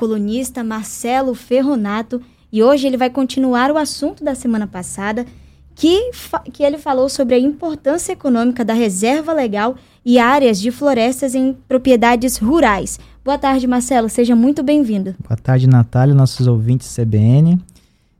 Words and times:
colunista 0.00 0.64
Marcelo 0.64 1.34
Ferronato, 1.34 2.22
e 2.50 2.62
hoje 2.62 2.86
ele 2.86 2.96
vai 2.96 3.10
continuar 3.10 3.70
o 3.70 3.76
assunto 3.76 4.24
da 4.24 4.34
semana 4.34 4.66
passada, 4.66 5.26
que, 5.74 6.10
que 6.54 6.62
ele 6.62 6.78
falou 6.78 7.06
sobre 7.10 7.34
a 7.34 7.38
importância 7.38 8.14
econômica 8.14 8.64
da 8.64 8.72
reserva 8.72 9.34
legal 9.34 9.76
e 10.02 10.18
áreas 10.18 10.58
de 10.58 10.70
florestas 10.70 11.34
em 11.34 11.54
propriedades 11.68 12.38
rurais. 12.38 12.98
Boa 13.22 13.36
tarde, 13.36 13.66
Marcelo, 13.66 14.08
seja 14.08 14.34
muito 14.34 14.62
bem-vindo. 14.62 15.14
Boa 15.22 15.36
tarde, 15.36 15.66
Natália, 15.66 16.14
nossos 16.14 16.46
ouvintes 16.46 16.96
CBN. 16.96 17.60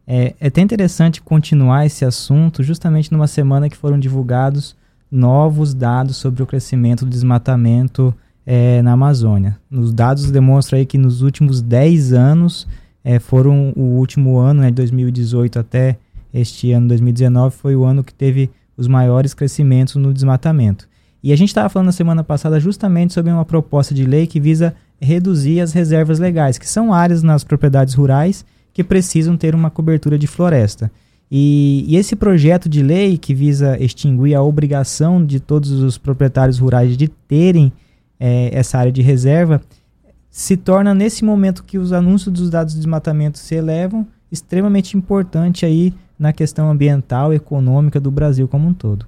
É, 0.07 0.35
é 0.39 0.49
até 0.49 0.61
interessante 0.61 1.23
continuar 1.23 1.87
esse 1.87 2.05
assunto 2.05 2.63
justamente 2.63 3.11
numa 3.11 3.27
semana 3.27 3.71
que 3.71 3.77
foram 3.77 3.99
divulgados 3.99 4.77
novos 5.11 5.73
dados 5.73 6.19
sobre 6.19 6.43
o 6.43 6.47
crescimento 6.47 7.07
do 7.07 7.11
desmatamento 7.11 8.15
é, 8.53 8.83
na 8.83 8.95
Amazônia. 8.95 9.57
Os 9.71 9.93
dados 9.93 10.29
demonstram 10.29 10.81
aí 10.81 10.85
que 10.85 10.99
nos 10.99 11.23
últimos 11.23 11.63
10 11.63 12.13
anos, 12.13 12.67
é, 13.05 13.21
foram 13.21 13.73
o 13.77 13.97
último 13.97 14.39
ano, 14.39 14.63
né, 14.63 14.71
de 14.71 14.75
2018 14.75 15.57
até 15.61 15.97
este 16.35 16.73
ano 16.73 16.89
2019, 16.89 17.57
foi 17.57 17.77
o 17.77 17.85
ano 17.85 18.03
que 18.03 18.13
teve 18.13 18.51
os 18.77 18.89
maiores 18.89 19.35
crescimentos 19.35 19.95
no 19.95 20.13
desmatamento. 20.13 20.89
E 21.23 21.33
a 21.33 21.37
gente 21.37 21.51
estava 21.51 21.69
falando 21.69 21.87
na 21.87 21.93
semana 21.93 22.25
passada 22.25 22.59
justamente 22.59 23.15
sobre 23.15 23.31
uma 23.31 23.45
proposta 23.45 23.95
de 23.95 24.05
lei 24.05 24.27
que 24.27 24.41
visa 24.41 24.75
reduzir 25.01 25.61
as 25.61 25.73
reservas 25.73 26.19
legais, 26.19 26.59
que 26.59 26.69
são 26.69 26.93
áreas 26.93 27.23
nas 27.23 27.45
propriedades 27.45 27.95
rurais 27.95 28.45
que 28.75 28.83
precisam 28.83 29.37
ter 29.37 29.55
uma 29.55 29.71
cobertura 29.71 30.19
de 30.19 30.27
floresta. 30.27 30.91
E, 31.31 31.85
e, 31.87 31.95
esse 31.95 32.17
projeto 32.17 32.69
de 32.69 32.83
lei 32.83 33.17
que 33.17 33.33
visa 33.33 33.81
extinguir 33.81 34.35
a 34.35 34.43
obrigação 34.43 35.25
de 35.25 35.39
todos 35.39 35.71
os 35.71 35.97
proprietários 35.97 36.59
rurais 36.59 36.97
de 36.97 37.07
terem 37.07 37.73
é, 38.21 38.51
essa 38.53 38.79
área 38.79 38.93
de 38.93 39.01
reserva 39.01 39.61
se 40.31 40.57
torna 40.57 40.95
nesse 40.95 41.25
momento 41.25 41.65
que 41.65 41.79
os 41.79 41.93
anúncios 41.93 42.33
dos 42.33 42.51
dados 42.51 42.75
de 42.75 42.79
desmatamento 42.79 43.39
se 43.39 43.55
elevam 43.55 44.07
extremamente 44.31 44.97
importante 44.97 45.67
aí 45.67 45.93
na 46.19 46.33
questão 46.33 46.71
ambiental 46.71 47.33
e 47.33 47.37
econômica 47.37 47.99
do 47.99 48.11
Brasil 48.11 48.47
como 48.47 48.69
um 48.69 48.75
todo. 48.75 49.07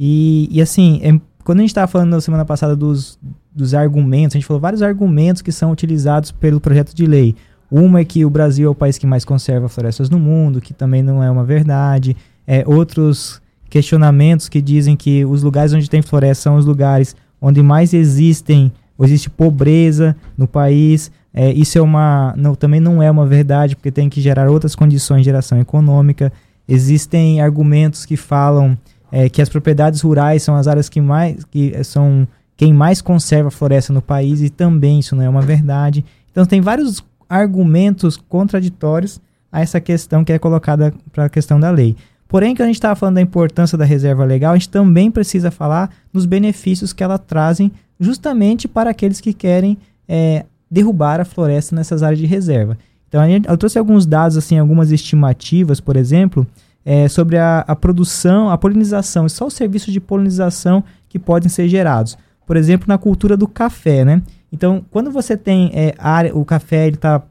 E, 0.00 0.48
e 0.50 0.60
assim, 0.60 1.00
é, 1.02 1.20
quando 1.44 1.58
a 1.58 1.62
gente 1.62 1.70
estava 1.70 1.86
falando 1.86 2.10
na 2.10 2.20
semana 2.20 2.44
passada 2.44 2.74
dos, 2.74 3.18
dos 3.54 3.72
argumentos, 3.74 4.34
a 4.34 4.38
gente 4.38 4.46
falou 4.46 4.60
vários 4.60 4.82
argumentos 4.82 5.42
que 5.42 5.52
são 5.52 5.70
utilizados 5.70 6.32
pelo 6.32 6.60
projeto 6.60 6.92
de 6.94 7.06
lei. 7.06 7.36
Uma 7.70 8.00
é 8.00 8.04
que 8.04 8.24
o 8.24 8.30
Brasil 8.30 8.66
é 8.66 8.70
o 8.70 8.74
país 8.74 8.98
que 8.98 9.06
mais 9.06 9.24
conserva 9.24 9.68
florestas 9.68 10.10
no 10.10 10.18
mundo, 10.18 10.60
que 10.60 10.74
também 10.74 11.02
não 11.02 11.22
é 11.22 11.30
uma 11.30 11.44
verdade. 11.44 12.16
É, 12.46 12.64
outros 12.66 13.40
questionamentos 13.68 14.48
que 14.48 14.62
dizem 14.62 14.96
que 14.96 15.24
os 15.24 15.42
lugares 15.42 15.72
onde 15.72 15.90
tem 15.90 16.02
floresta 16.02 16.44
são 16.44 16.56
os 16.56 16.64
lugares 16.64 17.14
onde 17.46 17.62
mais 17.62 17.94
existem, 17.94 18.72
existe 19.00 19.30
pobreza 19.30 20.16
no 20.36 20.48
país. 20.48 21.12
É, 21.32 21.52
isso 21.52 21.78
é 21.78 21.80
uma, 21.80 22.34
não, 22.36 22.56
também 22.56 22.80
não 22.80 23.00
é 23.00 23.08
uma 23.08 23.24
verdade, 23.24 23.76
porque 23.76 23.92
tem 23.92 24.08
que 24.08 24.20
gerar 24.20 24.50
outras 24.50 24.74
condições 24.74 25.18
de 25.18 25.26
geração 25.26 25.60
econômica. 25.60 26.32
Existem 26.68 27.40
argumentos 27.40 28.04
que 28.04 28.16
falam 28.16 28.76
é, 29.12 29.28
que 29.28 29.40
as 29.40 29.48
propriedades 29.48 30.00
rurais 30.00 30.42
são 30.42 30.56
as 30.56 30.66
áreas 30.66 30.88
que 30.88 31.00
mais 31.00 31.44
que 31.44 31.84
são 31.84 32.26
quem 32.56 32.72
mais 32.72 33.00
conserva 33.00 33.46
a 33.46 33.52
floresta 33.52 33.92
no 33.92 34.02
país 34.02 34.40
e 34.40 34.50
também 34.50 34.98
isso 34.98 35.14
não 35.14 35.22
é 35.22 35.28
uma 35.28 35.42
verdade. 35.42 36.04
Então 36.32 36.44
tem 36.44 36.60
vários 36.60 37.04
argumentos 37.28 38.16
contraditórios 38.16 39.20
a 39.52 39.60
essa 39.60 39.80
questão 39.80 40.24
que 40.24 40.32
é 40.32 40.38
colocada 40.38 40.92
para 41.12 41.26
a 41.26 41.28
questão 41.28 41.60
da 41.60 41.70
lei. 41.70 41.94
Porém, 42.28 42.54
que 42.54 42.62
a 42.62 42.66
gente 42.66 42.74
estava 42.74 42.96
falando 42.96 43.16
da 43.16 43.20
importância 43.20 43.78
da 43.78 43.84
reserva 43.84 44.24
legal, 44.24 44.52
a 44.52 44.56
gente 44.56 44.68
também 44.68 45.10
precisa 45.10 45.50
falar 45.50 45.90
nos 46.12 46.26
benefícios 46.26 46.92
que 46.92 47.02
ela 47.02 47.18
trazem 47.18 47.70
justamente 48.00 48.66
para 48.66 48.90
aqueles 48.90 49.20
que 49.20 49.32
querem 49.32 49.78
é, 50.08 50.44
derrubar 50.70 51.20
a 51.20 51.24
floresta 51.24 51.74
nessas 51.74 52.02
áreas 52.02 52.18
de 52.18 52.26
reserva. 52.26 52.76
Então, 53.08 53.20
a 53.20 53.28
gente, 53.28 53.48
eu 53.48 53.56
trouxe 53.56 53.78
alguns 53.78 54.04
dados, 54.04 54.36
assim, 54.36 54.58
algumas 54.58 54.90
estimativas, 54.90 55.80
por 55.80 55.96
exemplo, 55.96 56.46
é, 56.84 57.08
sobre 57.08 57.38
a, 57.38 57.60
a, 57.66 57.76
produção, 57.76 58.50
a 58.50 58.58
polinização 58.58 59.26
e 59.26 59.30
só 59.30 59.46
os 59.46 59.54
serviços 59.54 59.92
de 59.92 60.00
polinização 60.00 60.82
que 61.08 61.18
podem 61.18 61.48
ser 61.48 61.68
gerados. 61.68 62.18
Por 62.44 62.56
exemplo, 62.56 62.86
na 62.88 62.98
cultura 62.98 63.36
do 63.36 63.48
café, 63.48 64.04
né? 64.04 64.22
Então, 64.52 64.84
quando 64.90 65.10
você 65.10 65.36
tem 65.36 65.70
é, 65.74 65.94
área, 65.98 66.36
o 66.36 66.44
café 66.44 66.88
está 66.88 67.22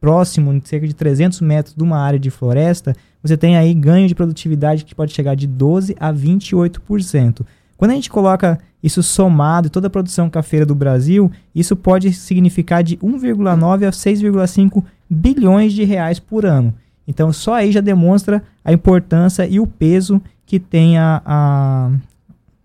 próximo, 0.00 0.60
cerca 0.64 0.86
de 0.86 0.94
300 0.94 1.40
metros 1.40 1.74
de 1.74 1.82
uma 1.82 1.98
área 1.98 2.18
de 2.18 2.30
floresta, 2.30 2.94
você 3.26 3.36
tem 3.36 3.56
aí 3.56 3.72
ganho 3.74 4.08
de 4.08 4.14
produtividade 4.14 4.84
que 4.84 4.94
pode 4.94 5.12
chegar 5.12 5.34
de 5.34 5.46
12 5.46 5.96
a 5.98 6.12
28%. 6.12 7.44
Quando 7.76 7.90
a 7.90 7.94
gente 7.94 8.10
coloca 8.10 8.58
isso 8.82 9.02
somado 9.02 9.68
toda 9.68 9.88
a 9.88 9.90
produção 9.90 10.30
cafeira 10.30 10.64
do 10.64 10.74
Brasil, 10.74 11.30
isso 11.54 11.76
pode 11.76 12.12
significar 12.12 12.82
de 12.82 12.96
1,9 12.98 13.86
a 13.86 13.90
6,5 13.90 14.82
bilhões 15.08 15.72
de 15.72 15.84
reais 15.84 16.18
por 16.18 16.46
ano. 16.46 16.72
Então, 17.06 17.32
só 17.32 17.54
aí 17.54 17.70
já 17.70 17.80
demonstra 17.80 18.42
a 18.64 18.72
importância 18.72 19.46
e 19.46 19.60
o 19.60 19.66
peso 19.66 20.20
que 20.44 20.58
tem 20.58 20.98
a, 20.98 21.22
a 21.24 21.90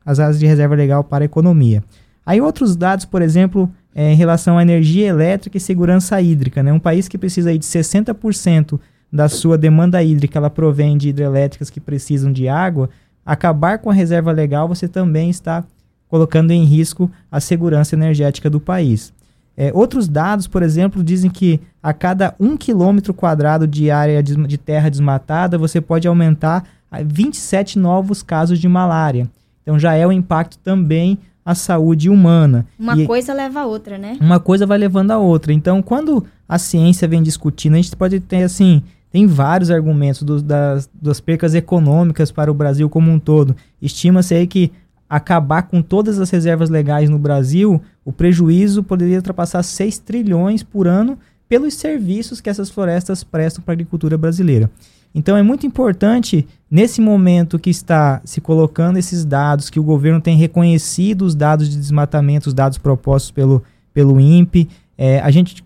as 0.05 0.19
áreas 0.19 0.39
de 0.39 0.45
reserva 0.45 0.75
legal 0.75 1.03
para 1.03 1.23
a 1.23 1.25
economia. 1.25 1.83
Aí 2.25 2.41
outros 2.41 2.75
dados, 2.75 3.05
por 3.05 3.21
exemplo, 3.21 3.71
é, 3.93 4.11
em 4.11 4.15
relação 4.15 4.57
à 4.57 4.61
energia 4.61 5.07
elétrica 5.07 5.57
e 5.57 5.59
segurança 5.59 6.19
hídrica. 6.21 6.63
Né? 6.63 6.71
Um 6.71 6.79
país 6.79 7.07
que 7.07 7.17
precisa 7.17 7.49
aí 7.49 7.57
de 7.57 7.65
60% 7.65 8.79
da 9.11 9.27
sua 9.27 9.57
demanda 9.57 10.01
hídrica, 10.01 10.39
ela 10.39 10.49
provém 10.49 10.97
de 10.97 11.09
hidrelétricas 11.09 11.69
que 11.69 11.79
precisam 11.79 12.31
de 12.31 12.47
água, 12.47 12.89
acabar 13.25 13.79
com 13.79 13.89
a 13.89 13.93
reserva 13.93 14.31
legal, 14.31 14.67
você 14.67 14.87
também 14.87 15.29
está 15.29 15.63
colocando 16.07 16.51
em 16.51 16.63
risco 16.63 17.09
a 17.31 17.39
segurança 17.39 17.95
energética 17.95 18.49
do 18.49 18.59
país. 18.59 19.13
É, 19.55 19.71
outros 19.73 20.07
dados, 20.07 20.47
por 20.47 20.63
exemplo, 20.63 21.03
dizem 21.03 21.29
que 21.29 21.59
a 21.83 21.93
cada 21.93 22.33
um 22.39 22.55
quilômetro 22.55 23.13
quadrado 23.13 23.67
de 23.67 23.91
área 23.91 24.23
de, 24.23 24.35
de 24.47 24.57
terra 24.57 24.89
desmatada, 24.89 25.57
você 25.57 25.81
pode 25.81 26.07
aumentar 26.07 26.65
27 27.05 27.77
novos 27.77 28.23
casos 28.23 28.59
de 28.59 28.67
malária. 28.67 29.29
Então 29.61 29.77
já 29.77 29.93
é 29.93 30.05
um 30.07 30.11
impacto 30.11 30.57
também 30.57 31.17
à 31.45 31.53
saúde 31.55 32.09
humana. 32.09 32.65
Uma 32.77 32.97
e 32.97 33.05
coisa 33.05 33.33
leva 33.33 33.61
a 33.61 33.65
outra, 33.65 33.97
né? 33.97 34.17
Uma 34.19 34.39
coisa 34.39 34.65
vai 34.65 34.77
levando 34.77 35.11
a 35.11 35.17
outra. 35.17 35.53
Então, 35.53 35.81
quando 35.81 36.25
a 36.47 36.57
ciência 36.57 37.07
vem 37.07 37.21
discutindo, 37.21 37.73
a 37.73 37.77
gente 37.77 37.95
pode 37.95 38.19
ter 38.19 38.43
assim, 38.43 38.83
tem 39.11 39.27
vários 39.27 39.69
argumentos 39.69 40.23
do, 40.23 40.41
das, 40.41 40.89
das 40.93 41.19
percas 41.19 41.53
econômicas 41.53 42.31
para 42.31 42.51
o 42.51 42.53
Brasil 42.53 42.89
como 42.89 43.11
um 43.11 43.19
todo. 43.19 43.55
Estima-se 43.81 44.33
aí 44.33 44.47
que 44.47 44.71
acabar 45.09 45.63
com 45.63 45.81
todas 45.81 46.19
as 46.19 46.29
reservas 46.29 46.69
legais 46.69 47.09
no 47.09 47.19
Brasil, 47.19 47.81
o 48.05 48.13
prejuízo 48.13 48.81
poderia 48.81 49.17
ultrapassar 49.17 49.61
6 49.61 49.99
trilhões 49.99 50.63
por 50.63 50.87
ano 50.87 51.19
pelos 51.49 51.73
serviços 51.73 52.39
que 52.39 52.49
essas 52.49 52.69
florestas 52.69 53.21
prestam 53.21 53.61
para 53.61 53.73
a 53.73 53.75
agricultura 53.75 54.17
brasileira. 54.17 54.71
Então 55.13 55.35
é 55.35 55.43
muito 55.43 55.67
importante, 55.67 56.47
nesse 56.69 57.01
momento 57.01 57.59
que 57.59 57.69
está 57.69 58.21
se 58.23 58.39
colocando 58.39 58.95
esses 58.95 59.25
dados, 59.25 59.69
que 59.69 59.77
o 59.79 59.83
governo 59.83 60.21
tem 60.21 60.37
reconhecido 60.37 61.23
os 61.23 61.35
dados 61.35 61.69
de 61.69 61.75
desmatamento, 61.75 62.47
os 62.47 62.53
dados 62.53 62.77
propostos 62.77 63.31
pelo, 63.31 63.61
pelo 63.93 64.17
INPE, 64.17 64.69
é, 64.97 65.19
a 65.19 65.29
gente 65.29 65.61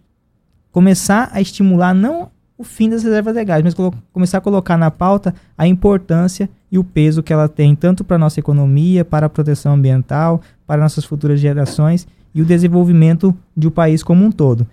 começar 0.72 1.30
a 1.32 1.40
estimular 1.40 1.94
não 1.94 2.32
o 2.58 2.64
fim 2.64 2.90
das 2.90 3.04
reservas 3.04 3.36
legais, 3.36 3.64
mas 3.64 3.76
começar 4.14 4.38
a 4.38 4.42
colocar 4.42 4.78
na 4.78 4.90
pauta 4.90 5.34
a 5.58 5.68
importância 5.68 6.50
e 6.72 6.78
o 6.78 6.84
peso 6.84 7.22
que 7.22 7.34
ela 7.34 7.50
tem 7.50 7.76
tanto 7.76 8.04
para 8.04 8.16
a 8.16 8.20
nossa 8.20 8.40
economia, 8.40 9.04
para 9.04 9.26
a 9.26 9.30
proteção 9.30 9.74
ambiental, 9.74 10.42
para 10.66 10.82
nossas 10.82 11.04
futuras 11.04 11.40
gerações 11.40 12.08
e 12.34 12.42
o 12.42 12.46
desenvolvimento 12.46 13.36
de 13.56 13.68
um 13.68 13.72
país 13.72 14.04
como 14.04 14.26
um 14.26 14.32
todo. 14.32 14.66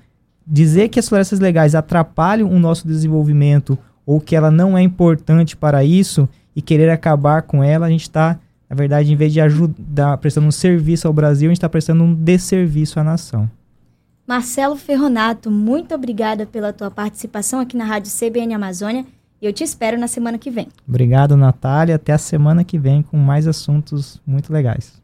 Dizer 0.46 0.88
que 0.88 0.98
as 0.98 1.08
florestas 1.08 1.40
legais 1.40 1.74
atrapalham 1.74 2.50
o 2.50 2.58
nosso 2.58 2.86
desenvolvimento 2.86 3.78
ou 4.06 4.20
que 4.20 4.34
ela 4.34 4.50
não 4.50 4.76
é 4.76 4.82
importante 4.82 5.56
para 5.56 5.84
isso 5.84 6.28
e 6.54 6.62
querer 6.62 6.90
acabar 6.90 7.42
com 7.42 7.62
ela, 7.62 7.86
a 7.86 7.90
gente 7.90 8.02
está, 8.02 8.38
na 8.68 8.76
verdade, 8.76 9.12
em 9.12 9.16
vez 9.16 9.32
de 9.32 9.40
ajudar, 9.40 10.18
prestando 10.18 10.46
um 10.46 10.52
serviço 10.52 11.06
ao 11.06 11.12
Brasil, 11.12 11.48
a 11.48 11.50
gente 11.50 11.58
está 11.58 11.68
prestando 11.68 12.02
um 12.02 12.14
desserviço 12.14 12.98
à 13.00 13.04
nação. 13.04 13.48
Marcelo 14.26 14.76
Ferronato, 14.76 15.50
muito 15.50 15.94
obrigada 15.94 16.46
pela 16.46 16.72
tua 16.72 16.90
participação 16.90 17.58
aqui 17.58 17.76
na 17.76 17.84
Rádio 17.84 18.12
CBN 18.12 18.54
Amazônia 18.54 19.04
e 19.40 19.46
eu 19.46 19.52
te 19.52 19.64
espero 19.64 19.98
na 19.98 20.06
semana 20.06 20.38
que 20.38 20.50
vem. 20.50 20.68
Obrigado, 20.88 21.36
Natália. 21.36 21.96
Até 21.96 22.12
a 22.12 22.18
semana 22.18 22.62
que 22.62 22.78
vem 22.78 23.02
com 23.02 23.16
mais 23.16 23.48
assuntos 23.48 24.22
muito 24.24 24.52
legais. 24.52 25.01